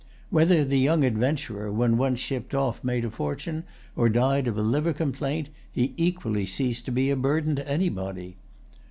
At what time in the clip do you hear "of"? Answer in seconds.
4.47-4.57